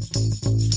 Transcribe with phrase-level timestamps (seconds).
[0.00, 0.69] Thank you.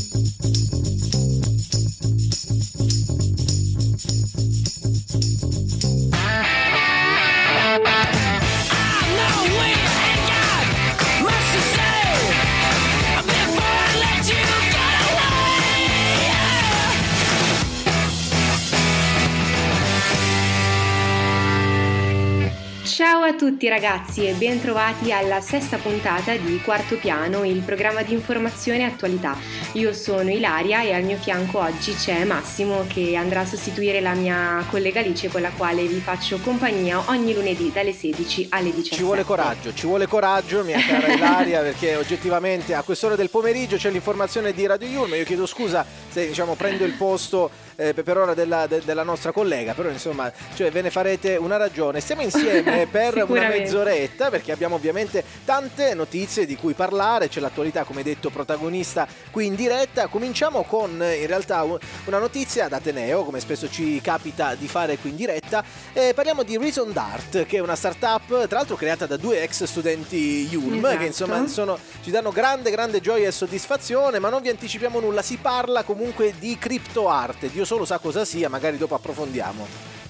[23.64, 28.80] Tutti ragazzi e ben trovati alla sesta puntata di Quarto Piano, il programma di informazione
[28.80, 29.38] e attualità.
[29.74, 34.16] Io sono Ilaria e al mio fianco oggi c'è Massimo che andrà a sostituire la
[34.16, 38.96] mia collega Alice con la quale vi faccio compagnia ogni lunedì dalle 16 alle 17.
[38.98, 43.78] Ci vuole coraggio, ci vuole coraggio mia cara Ilaria perché oggettivamente a quest'ora del pomeriggio
[43.78, 48.18] c'è l'informazione di Radio Yulm, io chiedo scusa se diciamo prendo il posto eh, per
[48.18, 52.00] ora della, de, della, nostra collega, però insomma cioè, ve ne farete una ragione.
[52.00, 57.84] Stiamo insieme per una mezz'oretta perché abbiamo ovviamente tante notizie di cui parlare, c'è l'attualità
[57.84, 60.08] come detto protagonista qui in diretta.
[60.08, 65.12] Cominciamo con in realtà una notizia da Ateneo, come spesso ci capita di fare qui
[65.12, 65.64] in diretta.
[65.94, 69.64] Eh, parliamo di Reason Dart, che è una startup tra l'altro creata da due ex
[69.64, 70.98] studenti Yulm, esatto.
[70.98, 75.22] che insomma sono, ci danno grande grande gioia e soddisfazione, ma non vi anticipiamo nulla,
[75.22, 80.03] si parla comunque di crypto arte, di Solo sa cosa sia, magari dopo approfondiamo.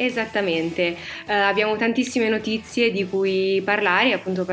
[0.00, 0.96] Esattamente,
[1.26, 4.46] uh, abbiamo tantissime notizie di cui parlare, appunto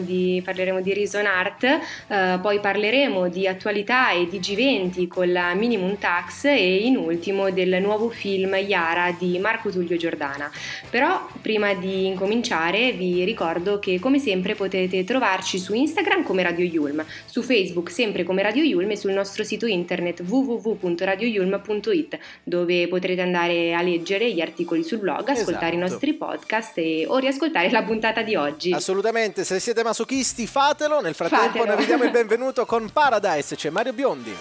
[0.00, 5.54] di, parleremo di Reason Art, uh, poi parleremo di attualità e di G20 con la
[5.54, 10.50] Minimum Tax e in ultimo del nuovo film Yara di Marco Tullio Giordana.
[10.90, 16.66] Però prima di incominciare vi ricordo che come sempre potete trovarci su Instagram come Radio
[16.66, 23.22] Yulm, su Facebook sempre come Radio Yulm e sul nostro sito internet www.radioyulm.it dove potrete
[23.22, 25.74] andare a leggere gli articoli sul blog, ascoltare esatto.
[25.74, 28.72] i nostri podcast e, o riascoltare la puntata di oggi.
[28.72, 31.66] Assolutamente, se siete masochisti fatelo, nel frattempo Fatelo.
[31.66, 34.34] noi vi diamo il benvenuto con Paradise, c'è Mario Biondi.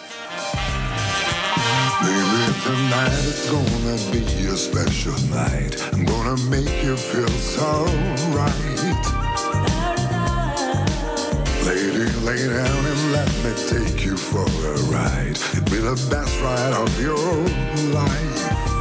[2.02, 5.78] Baby, tonight it's gonna be a special night.
[5.94, 7.86] I'm gonna make you feel so
[8.34, 8.58] right.
[11.64, 15.38] Lady, lay down and let me take you for a ride.
[15.54, 17.18] It'll be the best ride of your
[17.94, 18.79] life.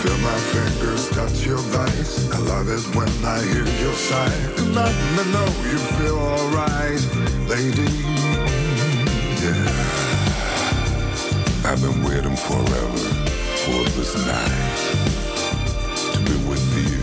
[0.00, 2.30] Feel my fingers touch your vice.
[2.32, 4.32] I love it when I hear your sigh.
[4.56, 7.02] And let me know you feel alright,
[7.46, 7.92] lady.
[9.44, 10.00] Yeah.
[11.68, 13.04] I've been waiting forever
[13.62, 14.78] for this night
[16.14, 16.96] to be with you.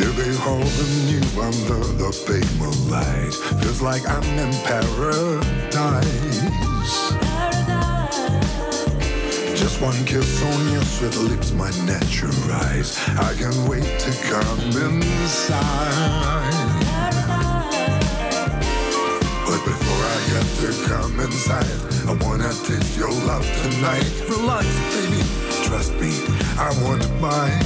[0.00, 3.34] To be holding you under the big moonlight.
[3.60, 6.06] Feels like I'm in paradise.
[9.80, 12.98] One kiss on your sweet lips might naturalize.
[13.18, 15.62] I can't wait to come inside.
[19.44, 21.76] But before I get to come inside,
[22.08, 24.10] I wanna taste your love tonight.
[24.28, 24.66] Relax,
[24.96, 25.22] baby,
[25.68, 26.24] trust me,
[26.58, 27.60] I want to bite.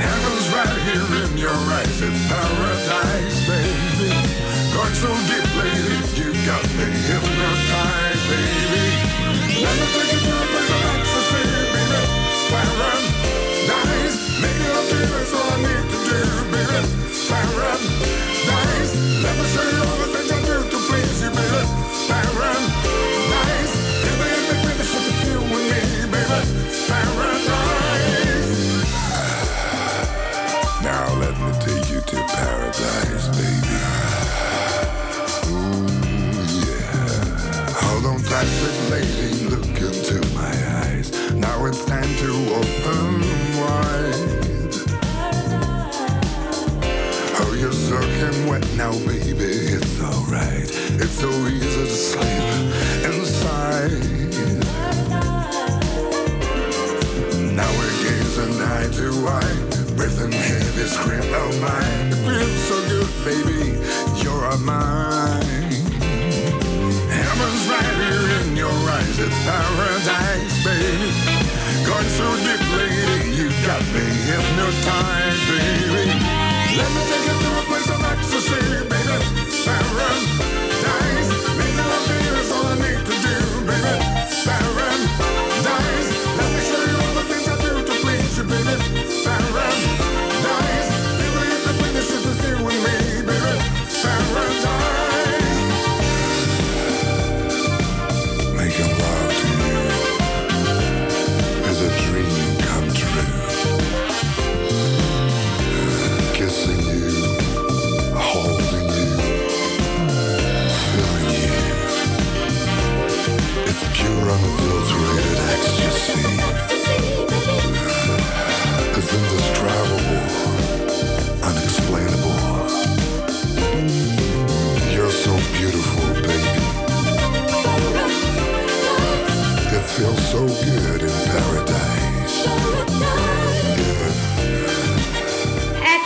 [0.00, 4.10] Heaven's right here in your eyes, it's paradise, baby.
[4.72, 7.69] Going so deep, lady, you got me hypnotized,
[14.40, 16.80] making love to you is all I need to do, baby.
[17.28, 19.79] Paradise, let me show
[38.40, 39.40] Hold on tight, sweet lady
[41.34, 43.20] now it's time to open
[43.60, 44.74] wide.
[47.38, 49.76] Oh, you're soaking wet now, baby.
[49.76, 50.70] It's alright.
[51.00, 52.44] It's so easy to sleep
[53.04, 53.92] inside.
[57.54, 61.84] Now we're gazing eye to eye, breathing heavy, scream oh my.
[62.08, 63.78] It feels so good, baby.
[64.22, 65.19] You're mine.
[68.50, 69.18] In your eyes.
[69.18, 71.10] It's paradise, baby.
[71.86, 76.19] Going so deep, lady, you got me hypnotized, baby.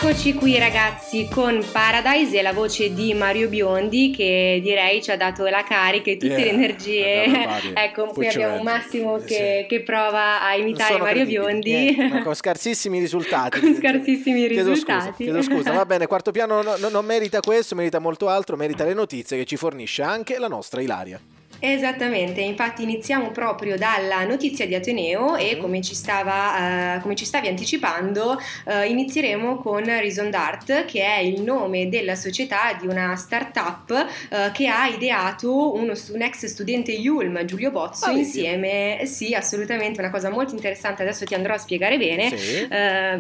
[0.05, 5.17] Eccoci qui ragazzi con Paradise e la voce di Mario Biondi che direi ci ha
[5.17, 7.73] dato la carica e tutte yeah, le energie.
[7.73, 9.67] ecco, qui abbiamo un Massimo che, sì.
[9.67, 11.95] che, prova a imitare Mario Biondi.
[11.95, 13.59] Niente, con scarsissimi risultati.
[13.59, 15.01] con scarsissimi chiedo risultati.
[15.05, 18.57] Scusa, chiedo scusa, va bene, quarto piano no, no, non merita questo, merita molto altro,
[18.57, 21.19] merita le notizie che ci fornisce anche la nostra Ilaria.
[21.67, 27.25] Esattamente, infatti iniziamo proprio dalla notizia di Ateneo e come ci, stava, uh, come ci
[27.25, 33.17] stavi anticipando uh, inizieremo con Reason Dart che è il nome della società di una
[33.17, 39.33] startup uh, che ha ideato uno, un ex studente Yulm, Giulio Bozzo, ah, insieme, sì
[39.33, 42.69] assolutamente una cosa molto interessante, adesso ti andrò a spiegare bene, sì.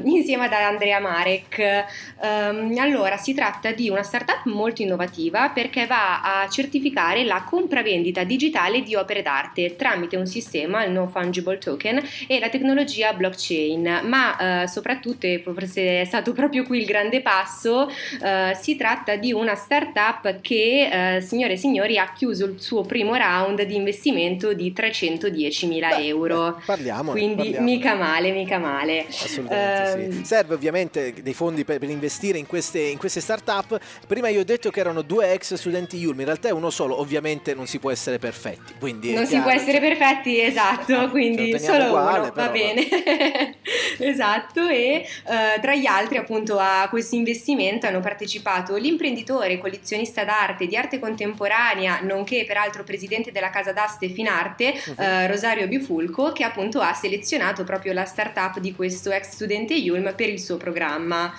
[0.04, 1.84] insieme ad Andrea Marek.
[2.20, 8.22] Um, allora si tratta di una startup molto innovativa perché va a certificare la compravendita
[8.24, 13.12] di digitale di opere d'arte tramite un sistema, il No Fungible Token, e la tecnologia
[13.12, 18.76] blockchain, ma eh, soprattutto, e forse è stato proprio qui il grande passo, eh, si
[18.76, 23.62] tratta di una startup che, eh, signore e signori, ha chiuso il suo primo round
[23.62, 26.60] di investimento di 310 mila euro.
[26.64, 27.12] Parliamo.
[27.12, 27.64] Quindi parliamo.
[27.64, 29.06] mica male, mica male.
[29.08, 30.18] Assolutamente sì.
[30.18, 33.78] Ehm, Serve ovviamente dei fondi per, per investire in queste, in queste start-up.
[34.06, 36.98] Prima io ho detto che erano due ex studenti Yulm, in realtà è uno solo,
[36.98, 38.72] ovviamente non si può essere perfetti.
[38.78, 42.88] Quindi non si può essere perfetti, esatto, ah, quindi solo uguale, uno, va bene.
[44.00, 50.66] esatto, e uh, tra gli altri appunto a questo investimento hanno partecipato l'imprenditore collezionista d'arte
[50.66, 54.94] di arte contemporanea, nonché peraltro presidente della casa d'aste Finarte, uh-huh.
[54.96, 60.14] uh, Rosario Bifulco, che appunto ha selezionato proprio la startup di questo ex studente Yulm
[60.14, 61.30] per il suo programma.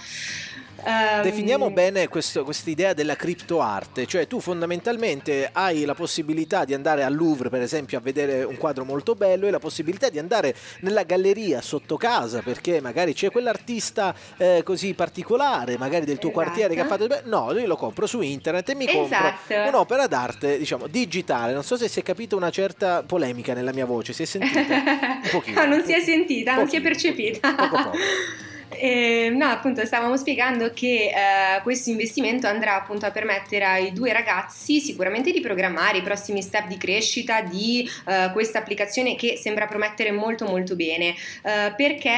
[0.83, 7.03] Um, Definiamo bene questa idea della criptoarte, cioè tu fondamentalmente hai la possibilità di andare
[7.03, 10.53] al Louvre per esempio a vedere un quadro molto bello e la possibilità di andare
[10.81, 16.43] nella galleria sotto casa perché magari c'è quell'artista eh, così particolare, magari del tuo esatto.
[16.43, 17.07] quartiere che ha fatto...
[17.23, 18.99] No, io lo compro su internet e mi esatto.
[19.47, 23.73] compro un'opera d'arte diciamo digitale, non so se si è capita una certa polemica nella
[23.73, 24.59] mia voce, si è sentita?
[25.25, 25.61] Un pochino.
[25.61, 27.55] no, non si è sentita, non si è percepita.
[27.55, 27.97] Poco poco.
[28.69, 34.11] Eh, no, appunto, stavamo spiegando che eh, questo investimento andrà appunto a permettere ai due
[34.11, 39.67] ragazzi sicuramente di programmare i prossimi step di crescita di eh, questa applicazione che sembra
[39.67, 41.09] promettere molto molto bene,
[41.43, 42.09] eh, perché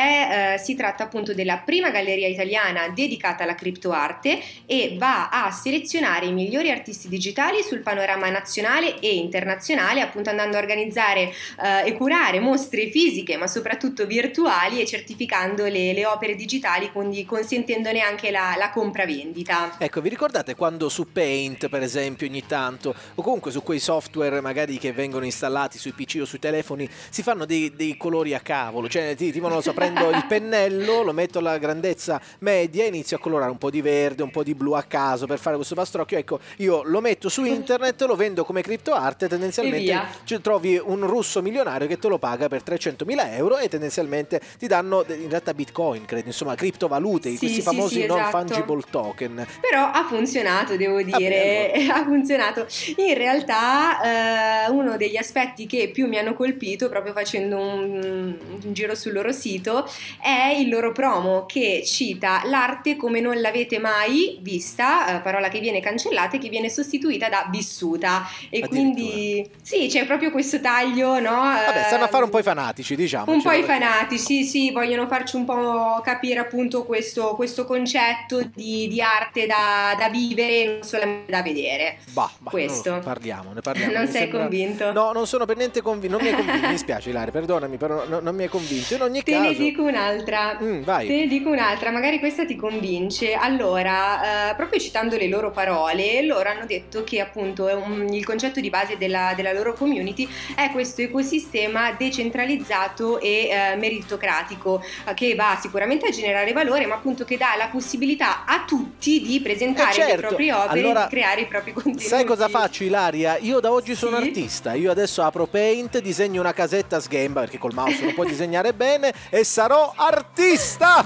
[0.53, 6.27] eh, si tratta appunto della prima galleria italiana dedicata alla criptoarte e va a selezionare
[6.27, 11.93] i migliori artisti digitali sul panorama nazionale e internazionale, appunto andando a organizzare eh, e
[11.93, 18.31] curare mostre fisiche, ma soprattutto virtuali e certificando le, le opere digitali quindi consentendone anche
[18.31, 19.75] la, la compravendita.
[19.79, 24.39] Ecco, vi ricordate quando su Paint, per esempio, ogni tanto, o comunque su quei software
[24.39, 28.39] magari che vengono installati sui PC o sui telefoni, si fanno dei, dei colori a
[28.39, 33.17] cavolo, cioè tipo non so, prendo il pennello, lo metto alla grandezza media e inizio
[33.17, 35.75] a colorare un po' di verde, un po' di blu a caso per fare questo
[35.75, 36.17] pastrocchio.
[36.17, 41.41] Ecco, io lo metto su internet, lo vendo come criptoarte, tendenzialmente cioè, trovi un russo
[41.41, 46.05] milionario che te lo paga per 300.000 euro e tendenzialmente ti danno in realtà bitcoin,
[46.05, 48.37] credo insomma criptovalute, sì, questi sì, famosi sì, non esatto.
[48.37, 49.47] fungible token.
[49.59, 52.67] Però ha funzionato, devo dire, ha funzionato.
[52.97, 58.73] In realtà eh, uno degli aspetti che più mi hanno colpito, proprio facendo un, un
[58.73, 59.89] giro sul loro sito,
[60.21, 65.59] è il loro promo che cita l'arte come non l'avete mai vista, eh, parola che
[65.59, 68.27] viene cancellata e che viene sostituita da vissuta.
[68.49, 71.31] E quindi sì, c'è proprio questo taglio, no?
[71.31, 73.31] Vabbè, stanno a fare un po' i fanatici, diciamo.
[73.31, 78.41] Un po' i fanatici, sì, vogliono farci un po' capire capire appunto questo, questo concetto
[78.53, 81.97] di, di arte da, da, vivere, non solamente da vedere.
[82.11, 82.95] Bah, bah questo.
[82.95, 83.93] No, parliamo, ne parliamo.
[83.93, 84.39] non mi sei sembra...
[84.39, 84.91] convinto?
[84.91, 88.07] No, non sono per niente convinto, non mi è convinto, mi spiace Ilaria, perdonami, però
[88.07, 88.95] no, non mi è convinto.
[88.95, 89.43] In ogni Te caso...
[89.43, 90.57] ne dico un'altra.
[90.61, 91.07] Mm, vai.
[91.07, 93.33] Te ne dico un'altra, magari questa ti convince.
[93.33, 98.59] Allora, eh, proprio citando le loro parole, loro hanno detto che appunto un, il concetto
[98.59, 104.83] di base della, della, loro community è questo ecosistema decentralizzato e eh, meritocratico
[105.13, 109.39] che va sicuramente a generare valore, ma appunto che dà la possibilità a tutti di
[109.41, 110.15] presentare eh certo.
[110.15, 112.05] le proprie opere allora, e di creare i propri contenuti.
[112.05, 113.37] Sai cosa faccio, Ilaria?
[113.37, 114.23] Io da oggi sono sì.
[114.23, 114.73] artista.
[114.73, 118.73] Io adesso apro Paint, disegno una casetta a sghemba perché col mouse non puoi disegnare
[118.73, 121.03] bene e sarò artista!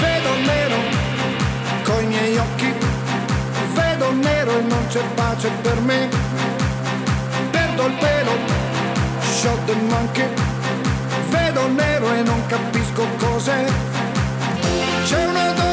[0.00, 0.76] Vedo nero
[1.82, 2.72] coi miei occhi,
[3.74, 6.08] vedo nero e non c'è pace per me.
[7.50, 8.32] Perdo il pelo,
[9.20, 10.28] shot the monkey,
[11.28, 13.97] vedo nero e non capisco cos'è
[15.04, 15.67] c'è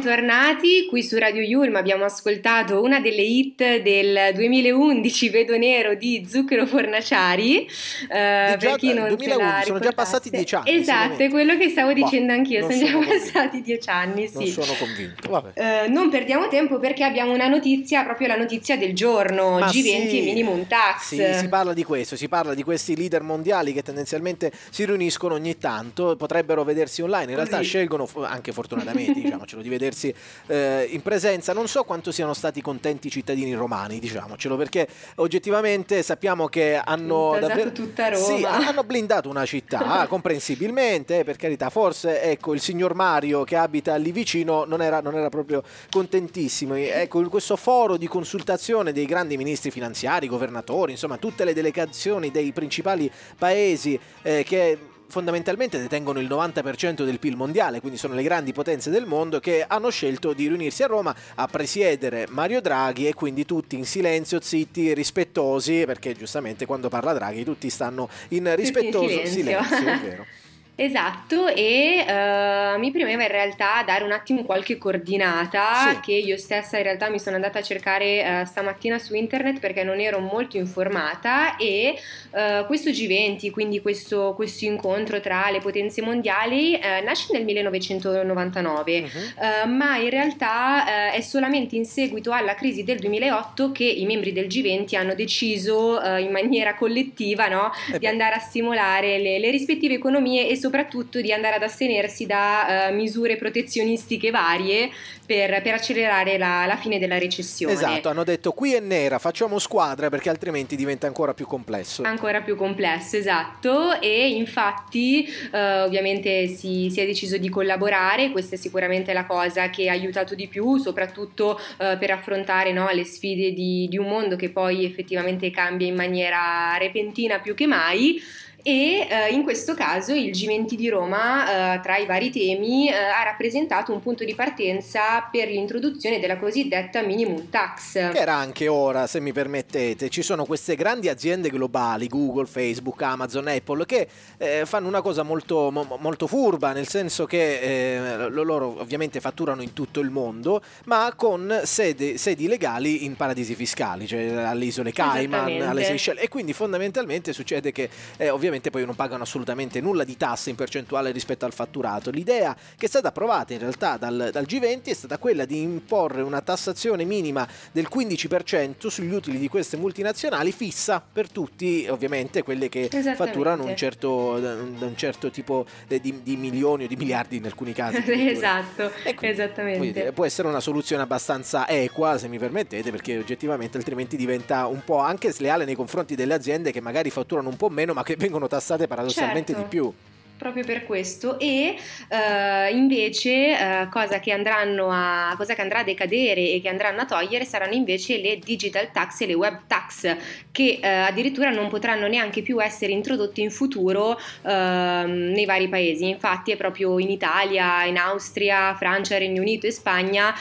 [0.00, 0.39] ragazzi,
[0.86, 1.76] qui su Radio Yulm.
[1.76, 7.58] Abbiamo ascoltato una delle hit del 2011, Vedo Nero di Zucchero Fornaciari.
[7.64, 7.68] Eh, Di
[8.08, 11.56] già- per chi non 2011, se la sono già passati dieci anni, Esatto, è quello
[11.56, 13.24] che stavo dicendo anch'io, non sono già sono convinto.
[13.32, 14.50] passati dieci anni, Non sì.
[14.50, 15.28] sono convinto.
[15.28, 15.84] Vabbè.
[15.84, 19.72] Eh, non perdiamo tempo perché abbiamo una notizia, proprio la notizia del giorno, Ma G20
[20.08, 20.18] sì.
[20.18, 21.14] e minimum tax.
[21.14, 25.34] Sì, si parla di questo, si parla di questi leader mondiali che tendenzialmente si riuniscono
[25.34, 27.68] ogni tanto, potrebbero vedersi online, in realtà Così.
[27.68, 30.14] scelgono anche fortunatamente diciamocelo, di vedersi
[30.46, 34.86] eh, in presenza, non so quanto siano stati contenti i cittadini romani, diciamocelo, perché
[35.16, 38.24] oggettivamente sappiamo che hanno davvero tutta Roma.
[38.24, 43.56] Sì, hanno blindato una città, comprensibilmente, eh, per carità, forse ecco il signor Mario che
[43.56, 46.74] abita lì vicino non era, non era proprio contentissimo.
[46.74, 52.52] Ecco, questo foro di consultazione dei grandi ministri finanziari, governatori, insomma, tutte le delegazioni dei
[52.52, 54.78] principali paesi eh, che
[55.10, 59.64] fondamentalmente detengono il 90% del PIL mondiale, quindi sono le grandi potenze del mondo che
[59.66, 64.40] hanno scelto di riunirsi a Roma a presiedere Mario Draghi e quindi tutti in silenzio,
[64.40, 69.62] zitti, rispettosi, perché giustamente quando parla Draghi tutti stanno in rispettoso silenzio.
[69.62, 70.26] silenzio, vero.
[70.74, 76.00] Esatto, e eh, mi premeva in realtà dare un attimo qualche coordinata Sì.
[76.00, 78.04] che io stessa in realtà mi sono andata a cercare
[78.40, 81.98] eh, stamattina su internet perché non ero molto informata e
[82.32, 89.00] eh, questo G20, quindi questo, questo incontro tra le potenze mondiali, nasce nel 1999.
[89.02, 89.08] Mhm.
[89.08, 94.32] Eh, ma in realtà è solamente in seguito alla crisi del 2008 che i membri
[94.32, 99.94] del G20 hanno deciso in maniera collettiva no, di andare a stimolare le, le rispettive
[99.94, 104.90] economie e soprattutto di andare ad astenersi da eh, misure protezionistiche varie
[105.26, 107.74] per, per accelerare la, la fine della recessione.
[107.74, 112.02] Esatto, hanno detto qui è nera, facciamo squadra perché altrimenti diventa ancora più complesso.
[112.02, 118.56] Ancora più complesso, esatto, e infatti eh, ovviamente si, si è deciso di collaborare, questa
[118.56, 123.04] è sicuramente la cosa che ha aiutato di più, soprattutto eh, per affrontare no, le
[123.04, 128.20] sfide di, di un mondo che poi effettivamente cambia in maniera repentina più che mai.
[128.62, 132.94] E eh, in questo caso il G20 di Roma, eh, tra i vari temi, eh,
[132.94, 137.92] ha rappresentato un punto di partenza per l'introduzione della cosiddetta minimum tax.
[137.92, 143.00] Che era anche ora, se mi permettete, ci sono queste grandi aziende globali, Google, Facebook,
[143.02, 148.28] Amazon, Apple, che eh, fanno una cosa molto, mo- molto furba, nel senso che eh,
[148.28, 153.54] lo- loro ovviamente fatturano in tutto il mondo, ma con sede- sedi legali in paradisi
[153.54, 157.88] fiscali, cioè alle isole Cayman, alle Seychelles, e quindi fondamentalmente succede che
[158.18, 162.10] eh, ovviamente poi non pagano assolutamente nulla di tasse in percentuale rispetto al fatturato.
[162.10, 166.20] L'idea che è stata approvata in realtà dal, dal G20 è stata quella di imporre
[166.22, 172.68] una tassazione minima del 15% sugli utili di queste multinazionali fissa per tutti, ovviamente quelle
[172.68, 177.46] che fatturano un certo, un certo tipo eh, di, di milioni o di miliardi in
[177.46, 178.02] alcuni casi.
[178.10, 179.92] esatto, quindi, esattamente.
[179.92, 184.82] dire, può essere una soluzione abbastanza equa, se mi permettete, perché oggettivamente altrimenti diventa un
[184.84, 188.16] po' anche sleale nei confronti delle aziende che magari fatturano un po' meno, ma che
[188.16, 189.62] vengono tassate paradossalmente Certo.
[189.62, 189.92] di più.
[190.40, 191.38] Proprio per questo.
[191.38, 191.76] E
[192.08, 197.04] uh, invece uh, cosa, che a, cosa, che andrà a decadere e che andranno a
[197.04, 200.16] togliere saranno invece le digital tax e le web tax
[200.50, 206.08] che uh, addirittura non potranno neanche più essere introdotte in futuro ehm, nei vari paesi.
[206.08, 210.34] Infatti è proprio in Italia, in Austria, Francia, Regno Unito e Spagna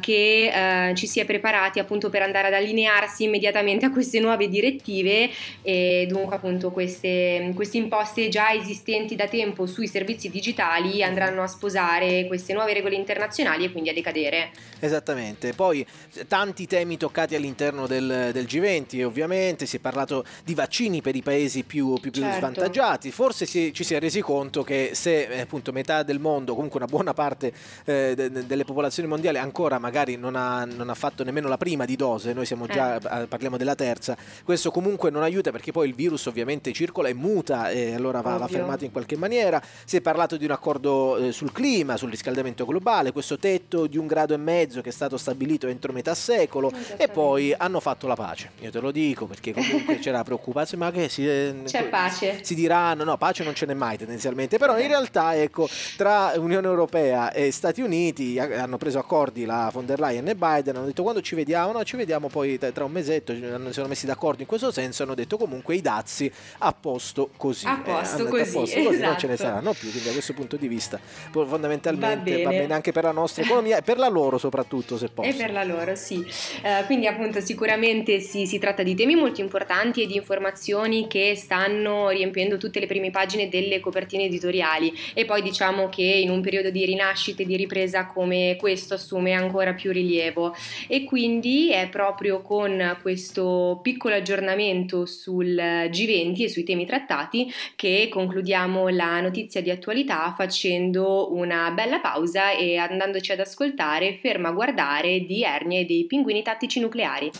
[0.00, 5.28] che ci si è preparati appunto per andare ad allinearsi immediatamente a queste nuove direttive
[5.62, 11.46] e dunque appunto queste, queste imposte già esistenti da tempo sui servizi digitali andranno a
[11.46, 14.50] sposare queste nuove regole internazionali e quindi a decadere.
[14.78, 15.86] Esattamente, poi
[16.28, 21.22] tanti temi toccati all'interno del, del G20 ovviamente, si è parlato di vaccini per i
[21.22, 22.38] paesi più, più, più certo.
[22.38, 26.54] svantaggiati, forse si, ci si è resi conto che se eh, appunto metà del mondo,
[26.54, 27.52] comunque una buona parte
[27.84, 31.84] eh, de, delle popolazioni mondiali ancora magari non ha, non ha, fatto nemmeno la prima
[31.84, 33.26] di dose, noi siamo già, eh.
[33.26, 37.70] parliamo della terza, questo comunque non aiuta perché poi il virus ovviamente circola e muta
[37.70, 39.62] e allora va, va fermato in qualche maniera.
[39.84, 43.98] Si è parlato di un accordo eh, sul clima, sul riscaldamento globale, questo tetto di
[43.98, 48.06] un grado e mezzo che è stato stabilito entro metà secolo e poi hanno fatto
[48.06, 48.50] la pace.
[48.60, 52.40] Io te lo dico perché comunque c'era preoccupazione, ma che si, eh, c'è pace.
[52.42, 56.66] Si diranno, no, pace non ce n'è mai tendenzialmente, però in realtà ecco, tra Unione
[56.66, 61.02] Europea e Stati Uniti hanno preso accordi la von der Leyen e Biden, hanno detto
[61.02, 64.48] quando ci vediamo, no, ci vediamo poi tra un mesetto, si sono messi d'accordo in
[64.48, 67.66] questo senso, hanno detto comunque i dazi a posto così.
[67.66, 69.10] A posto eh, così, a posto così esatto.
[69.10, 69.48] non ce ne esatto.
[69.48, 70.98] saranno più, quindi da questo punto di vista
[71.30, 74.96] fondamentalmente va bene, va bene anche per la nostra economia e per la loro soprattutto
[74.96, 75.28] se posso.
[75.28, 79.40] E per la loro sì, uh, quindi appunto sicuramente si, si, tratta di temi molto
[79.40, 85.24] importanti e di informazioni che stanno riempiendo tutte le prime pagine delle copertine editoriali e
[85.24, 89.74] poi diciamo che in un periodo di rinascita e di ripresa come questo assume ancora
[89.74, 90.54] più rilievo
[90.88, 98.08] e quindi è proprio con questo piccolo aggiornamento sul G20 e sui temi trattati che
[98.10, 104.52] concludiamo la notizia di attualità facendo una bella pausa e andandoci ad ascoltare Ferma a
[104.52, 107.30] guardare di Ernie e dei pinguini tattici nucleari.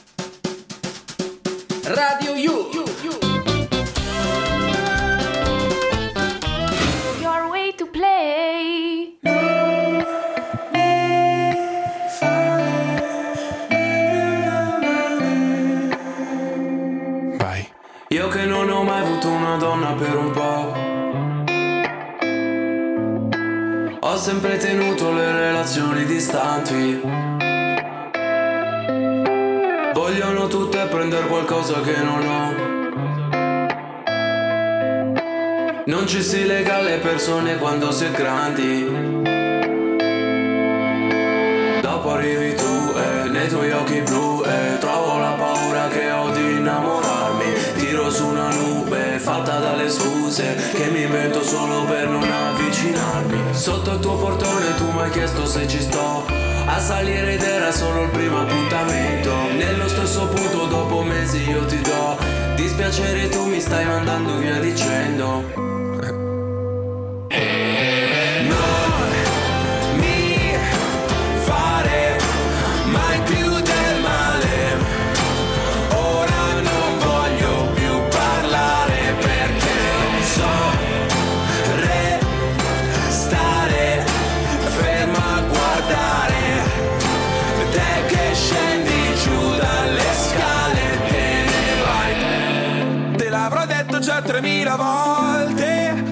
[1.85, 2.71] Radio U.
[7.21, 9.19] Your way to play.
[17.39, 17.69] Vai.
[18.09, 20.76] Io che non ho mai avuto una donna per un po'.
[24.09, 27.01] Ho sempre tenuto le relazioni distanti.
[29.93, 32.55] Vogliono tutte prendere qualcosa che non ho.
[35.87, 38.85] Non ci si lega alle persone quando si è grandi.
[41.81, 45.06] Dopo arrivi tu e nei tuoi occhi blu e trovo
[49.59, 53.55] dalle scuse che mi invento solo per non avvicinarmi.
[53.55, 56.25] Sotto il tuo portone tu mi hai chiesto se ci sto
[56.67, 59.33] a salire ed era solo il primo appuntamento.
[59.57, 62.17] Nello stesso punto dopo mesi io ti do
[62.57, 65.66] dispiacere tu mi stai mandando via dicendo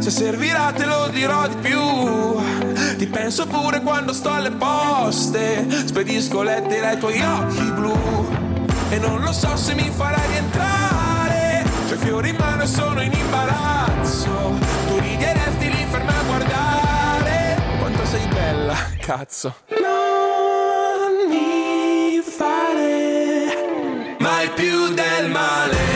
[0.05, 1.81] Se servirà te lo dirò di più.
[2.99, 5.67] Ti penso pure quando sto alle poste.
[5.87, 8.29] Spedisco lettere ai tuoi occhi blu.
[8.91, 11.65] E non lo so se mi farai rientrare.
[11.89, 14.59] C'ho fiori in mano e sono in imbarazzo.
[14.89, 17.63] Tu rideresti lì ferma a guardare.
[17.79, 19.55] Quanto sei bella, cazzo.
[19.69, 25.94] Non mi fare Mai più del male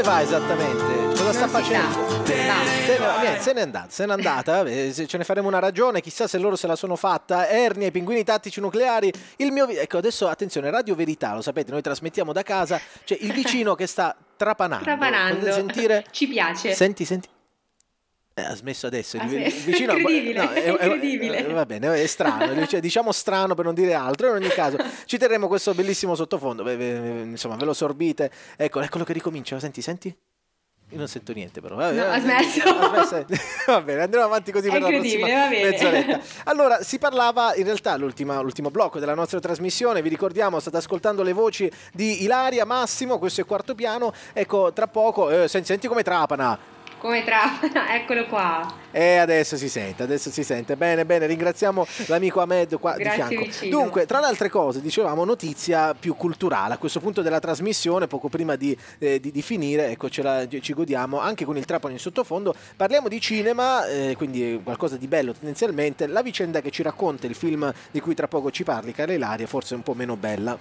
[0.00, 1.14] Dove va esattamente?
[1.14, 2.24] Cosa sta facendo?
[2.24, 6.38] Se, ne, se n'è andata, se n'è andata, ce ne faremo una ragione, chissà se
[6.38, 7.46] loro se la sono fatta.
[7.50, 9.68] Ernie, i pinguini tattici nucleari, il mio...
[9.68, 13.86] Ecco, adesso attenzione, Radio Verità, lo sapete, noi trasmettiamo da casa, c'è il vicino che
[13.86, 14.84] sta trapanando.
[14.84, 15.34] Trapanando.
[15.34, 16.04] Potete sentire?
[16.10, 16.72] Ci piace.
[16.72, 17.28] Senti, senti.
[18.34, 19.18] Eh, ha smesso adesso.
[19.18, 19.36] Ah, sì.
[19.66, 21.38] vicino, Incredibile, no, è- è- incredibile.
[21.38, 22.66] eh, va bene, è strano.
[22.66, 24.28] cioè, diciamo strano per non dire altro.
[24.28, 26.62] In ogni caso, ci terremo questo bellissimo sottofondo.
[26.62, 28.30] ve- ve- insomma, ve lo sorbite.
[28.56, 29.58] Ecco, eccolo che ricomincia.
[29.58, 30.16] Senti, senti.
[30.92, 31.76] Io non sento niente, però.
[31.76, 32.62] Vabbè, No, ha smesso.
[33.66, 36.20] Va bene, andremo avanti così È per la prossima mezz'oretta.
[36.44, 40.02] Allora, si parlava in realtà l'ultimo blocco della nostra trasmissione.
[40.02, 43.18] Vi ricordiamo, state ascoltando le voci di Ilaria, Massimo.
[43.18, 44.12] Questo è quarto piano.
[44.32, 45.30] Ecco, tra poco.
[45.30, 46.58] eh, senti, senti come trapana.
[47.00, 48.74] Come trapana, eccolo qua.
[48.90, 50.76] E adesso si sente, adesso si sente.
[50.76, 53.44] Bene, bene, ringraziamo l'amico Ahmed qua Grazie, di fianco.
[53.50, 53.78] vicino.
[53.80, 56.74] Dunque, tra le altre cose, dicevamo notizia più culturale.
[56.74, 60.46] A questo punto della trasmissione, poco prima di, eh, di- di finire, ecco, ce la-
[60.46, 62.54] ci godiamo anche con il trapano in sottofondo.
[62.76, 66.06] Parliamo di cinema, eh, quindi qualcosa di bello tendenzialmente.
[66.06, 69.46] La vicenda che ci racconta il film di cui tra poco ci parli, cara Ilaria,
[69.46, 70.58] forse un po' meno bella.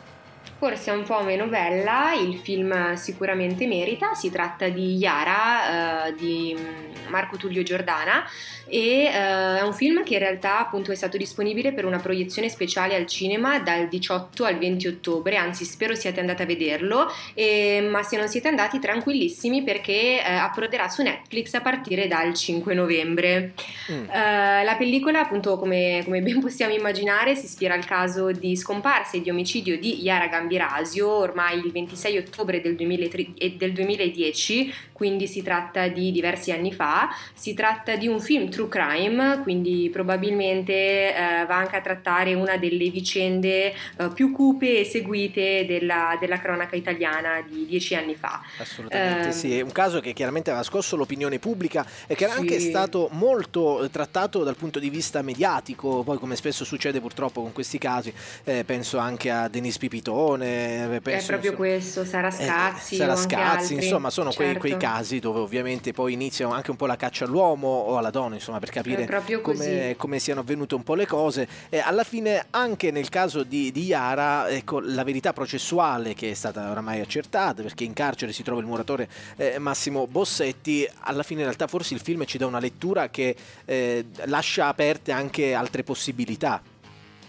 [0.59, 6.15] Forse è un po' meno bella, il film sicuramente merita, si tratta di Yara eh,
[6.15, 8.25] di mm, Marco Tullio Giordana
[8.67, 12.49] e eh, è un film che in realtà appunto è stato disponibile per una proiezione
[12.49, 17.87] speciale al cinema dal 18 al 20 ottobre, anzi spero siate andati a vederlo, e-
[17.89, 22.73] ma se non siete andati tranquillissimi perché eh, approderà su Netflix a partire dal 5
[22.73, 23.53] novembre.
[23.91, 24.09] Mm.
[24.09, 29.15] Eh, la pellicola, appunto, come, come ben possiamo immaginare, si ispira al caso di scomparsa
[29.15, 34.73] e di omicidio di Yara Gambirasio, ormai il 26 ottobre del, 2003 e del 2010,
[34.91, 37.09] quindi si tratta di diversi anni fa.
[37.33, 42.57] Si tratta di un film true crime, quindi probabilmente eh, va anche a trattare una
[42.57, 48.41] delle vicende eh, più cupe e seguite della, della cronaca italiana di dieci anni fa.
[48.57, 52.33] Assolutamente Ehm, sì, è un caso che chiaramente aveva scosso l'opinione pubblica e che era
[52.33, 52.39] Sì.
[52.39, 57.41] anche stato molto eh, trattato dal punto di vista mediatico, poi come spesso succede purtroppo
[57.41, 62.05] con questi casi, eh, penso anche a Denis Pipitone, eh, penso, è proprio insomma, questo,
[62.05, 64.61] Sara eh, Scazzi, o anche Scazzi, insomma sono quei, Certo.
[64.61, 68.35] quei casi dove ovviamente poi iniziano anche un po' la caccia all'uomo o alla donna,
[68.35, 69.07] insomma per capire
[69.41, 71.47] come, come siano avvenute un po' le cose.
[71.69, 76.33] E alla fine anche nel caso di, di Yara, ecco, la verità processuale che è
[76.33, 81.39] stata oramai accertata, perché in carcere si trova il muratore eh, Massimo Bossetti, alla fine
[81.41, 85.83] in realtà forse il film ci dà una lettura che eh, lascia aperte anche altre
[85.83, 86.61] possibilità.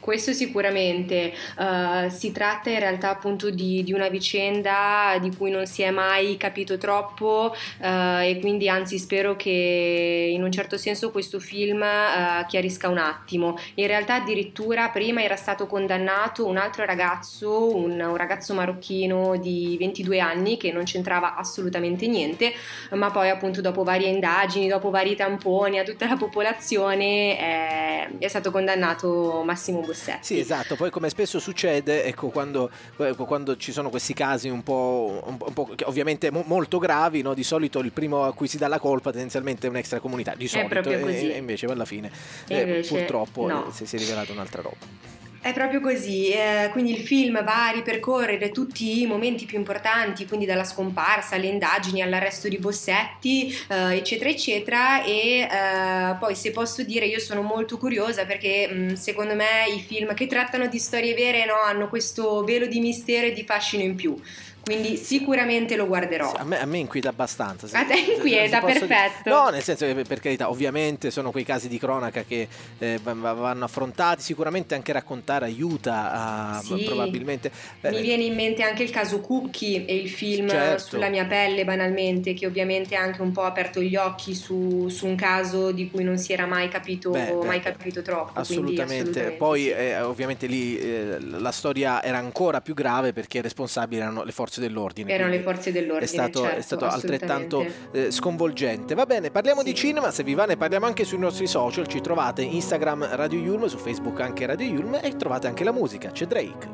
[0.00, 5.66] Questo sicuramente, Eh, si tratta in realtà appunto di, di una vicenda di cui non
[5.66, 11.10] si è mai capito troppo eh, e quindi anzi spero che in un certo senso
[11.10, 13.58] questo film eh, chiarisca un attimo.
[13.74, 19.76] In realtà addirittura prima era stato condannato un altro ragazzo, un, un ragazzo marocchino di
[19.78, 22.52] 22 anni che non c'entrava assolutamente niente,
[22.92, 28.28] ma poi appunto dopo varie indagini, dopo vari tamponi a tutta la popolazione è, è
[28.28, 30.18] stato condannato Massimo Bossetti.
[30.22, 34.62] Sì, esatto, poi come spesso succede, ecco, quando, ecco, quando ci sono questi casi un
[34.62, 37.34] po', un po', un po' ovviamente mo- molto gravi, no?
[37.34, 40.90] di solito il primo a cui si dà la colpa tendenzialmente è un'extracomunità, di solito,
[40.90, 42.10] e- e invece alla fine
[42.48, 43.68] eh, invece purtroppo no.
[43.68, 45.19] eh, si si è rivelata un'altra roba.
[45.42, 50.26] È proprio così, eh, quindi il film va a ripercorrere tutti i momenti più importanti,
[50.26, 55.02] quindi dalla scomparsa alle indagini, all'arresto di Bossetti, eh, eccetera, eccetera.
[55.02, 59.80] E eh, poi, se posso dire, io sono molto curiosa perché mh, secondo me i
[59.80, 63.82] film che trattano di storie vere no, hanno questo velo di mistero e di fascino
[63.82, 64.14] in più.
[64.62, 66.32] Quindi sicuramente lo guarderò.
[66.32, 67.66] A, me, a me inquieta abbastanza.
[67.66, 68.78] se- A te se- inquieta, se dire.
[68.86, 69.30] perfetto.
[69.30, 72.46] No, nel senso che per carità, ovviamente sono quei casi di cronaca che
[72.78, 76.82] eh, va- va- vanno affrontati, sicuramente anche raccontare aiuta a Sì.
[76.84, 77.50] probabilmente...
[77.80, 80.84] eh, Mi viene in mente anche il caso Cookie e il film Certo.
[80.84, 85.06] sulla mia pelle, banalmente, che ovviamente ha anche un po' aperto gli occhi su, su
[85.06, 88.32] un caso di cui non si era mai capito, Beh, beh, mai capito troppo.
[88.32, 89.00] quindi Assolutamente.
[89.00, 89.70] assolutamente Poi sì.
[89.70, 94.49] eh, ovviamente lì eh, la storia era ancora più grave perché responsabili erano le forze
[94.58, 95.12] dell'ordine.
[95.12, 96.04] erano le forze dell'ordine.
[96.04, 98.94] È stato, certo, è stato altrettanto eh, sconvolgente.
[98.96, 99.76] Va bene, parliamo di Sì.
[99.76, 100.10] cinema.
[100.10, 101.86] Se vi va, ne parliamo anche sui nostri social.
[101.86, 106.10] Ci trovate Instagram Radio Yulm, su Facebook anche Radio Yulm e trovate anche la musica.
[106.10, 106.68] C'è Drake.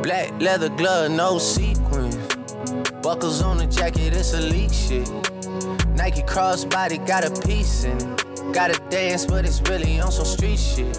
[0.00, 2.16] Black leather glove, no sequins.
[3.02, 5.08] Buckles on the jacket, it's elite shit.
[5.94, 8.24] Nike crossbody got a piece in it.
[8.52, 10.98] Gotta dance, but it's really on some street shit.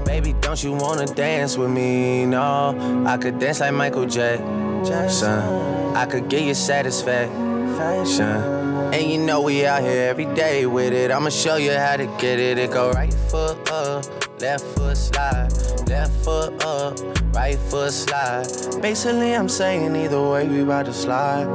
[0.11, 2.25] Baby, don't you wanna dance with me?
[2.25, 2.75] No,
[3.07, 5.39] I could dance like Michael Jackson.
[5.95, 8.27] I could get you satisfaction.
[8.93, 11.11] And you know we out here every day with it.
[11.11, 12.57] I'ma show you how to get it.
[12.57, 14.03] It go right foot up,
[14.41, 15.49] left foot slide,
[15.87, 16.99] left foot up,
[17.33, 18.47] right foot slide.
[18.81, 21.47] Basically, I'm saying either way we about to slide.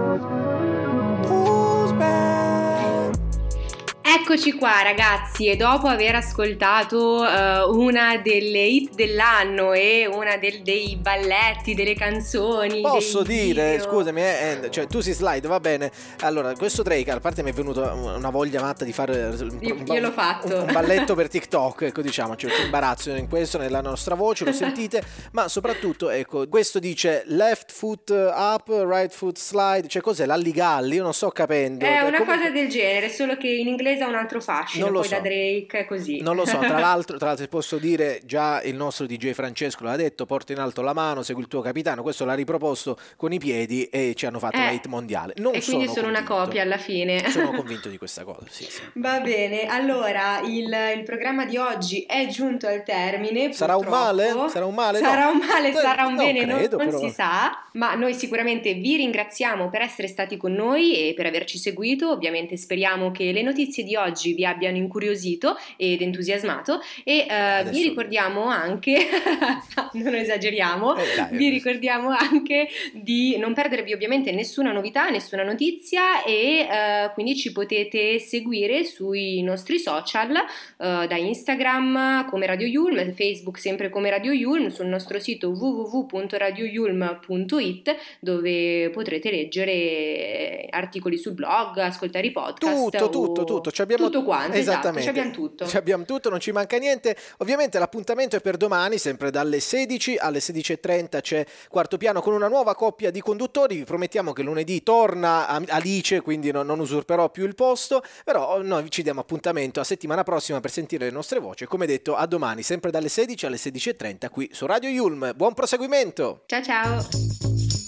[4.29, 10.63] Eccoci qua ragazzi e dopo aver ascoltato uh, una delle hit dell'anno e una del,
[10.63, 12.81] dei balletti, delle canzoni.
[12.81, 13.85] Posso dire, video.
[13.89, 15.93] scusami, eh, eh, cioè tu si slide, va bene.
[16.23, 19.77] Allora, questo Drake, a parte mi è venuta una voglia matta di fare un, Io-
[19.95, 20.57] io l'ho fatto.
[20.61, 24.53] un balletto per TikTok, ecco diciamo, c'è un imbarazzo in questo nella nostra voce, lo
[24.53, 30.97] sentite, ma soprattutto, ecco, questo dice left foot up, right foot slide, cioè cos'è l'alligalli?
[30.97, 31.85] Io non sto capendo.
[31.85, 34.87] È Eh, una comunque- cosa del genere, solo che in inglese ha un altro fascino,
[34.87, 35.15] Non poi so.
[35.15, 36.21] da Drake così.
[36.21, 39.97] Non lo so, tra l'altro, tra l'altro posso dire, già il nostro DJ Francesco l'ha
[39.97, 43.39] detto, porta in alto la mano, segui il tuo capitano, questo l'ha riproposto con i
[43.39, 45.35] piedi e ci hanno fatto Eh, una hit mondiale.
[45.37, 46.45] Non e quindi sono una convinto.
[46.45, 47.31] copia alla fine.
[47.31, 48.81] Sono convinto di questa cosa, sì, sì.
[48.95, 53.53] Va bene, allora il, il programma di oggi è giunto al termine.
[53.53, 54.35] Sarà un male?
[54.49, 55.01] Sarà un male?
[55.01, 55.09] No.
[55.09, 56.99] Sarà un male, Eh, sarà un non bene, non- credo, non, però.
[56.99, 57.65] si sa.
[57.73, 62.11] Ma noi sicuramente vi ringraziamo per essere stati con noi e per averci seguito.
[62.11, 66.81] Ovviamente speriamo che le notizie di oggi vi abbiano incuriosito ed entusiasmato.
[67.05, 69.07] E Adesso- vi ricordiamo anche,
[69.95, 76.23] non esageriamo, Eh, dai, vi ricordiamo anche di non perdervi ovviamente nessuna novità, nessuna notizia
[76.25, 80.43] e eh, quindi ci potete seguire sui nostri social, eh,
[80.79, 88.91] da Instagram come Radio Yulm, Facebook sempre come Radio Yulm, sul nostro sito www.radioyulm.it dove
[88.91, 92.91] potrete leggere articoli sul blog, ascoltare i podcast.
[92.91, 93.71] Tutto, o- tutto, tutto.
[93.71, 95.01] Ci abbiamo tutto quanto, Esattamente.
[95.01, 95.67] esatto, abbiamo tutto.
[95.67, 97.17] Ci abbiamo tutto, non ci manca niente.
[97.39, 102.49] Ovviamente l'appuntamento è per domani, sempre dalle 16 alle 16.30 c'è Quarto Piano con una
[102.49, 103.77] nuova coppia di conduttori.
[103.77, 108.91] Vi promettiamo che lunedì torna Alice, quindi non, non usurperò più il posto, però noi
[108.91, 111.65] ci diamo appuntamento a settimana prossima per sentire le nostre voci.
[111.67, 115.33] Come detto, a domani, sempre dalle 16 alle 16.30 qui su Radio Yulm.
[115.35, 116.43] Buon proseguimento!
[116.47, 117.86] Ciao ciao!